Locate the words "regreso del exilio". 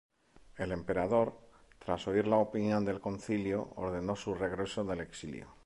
4.33-5.49